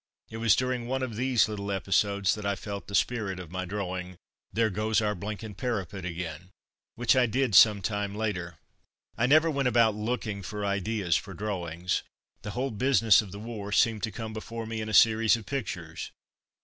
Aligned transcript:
It 0.31 0.37
was 0.37 0.55
during 0.55 0.87
one 0.87 1.03
of 1.03 1.15
these 1.15 1.47
little 1.47 1.71
episodes 1.71 2.33
that 2.33 2.43
I 2.43 2.55
felt 2.55 2.87
the 2.87 2.95
spirit 2.95 3.39
of 3.39 3.51
my 3.51 3.65
drawing, 3.65 4.17
"There 4.51 4.71
goes 4.71 4.99
our 4.99 5.13
blinking 5.13 5.53
parapet 5.53 6.05
again," 6.05 6.49
which 6.95 7.15
I 7.15 7.27
did 7.27 7.53
sometime 7.53 8.15
later. 8.15 8.57
I 9.15 9.27
never 9.27 9.51
went 9.51 9.67
about 9.67 9.93
looking 9.93 10.41
for 10.41 10.65
ideas 10.65 11.17
for 11.17 11.35
drawings; 11.35 12.01
the 12.41 12.49
whole 12.57 12.71
business 12.71 13.21
of 13.21 13.31
the 13.31 13.37
war 13.37 13.71
seemed 13.71 14.01
to 14.01 14.11
come 14.11 14.33
before 14.33 14.65
me 14.65 14.81
in 14.81 14.89
a 14.89 14.93
series 14.95 15.37
of 15.37 15.45
pictures. 15.45 16.09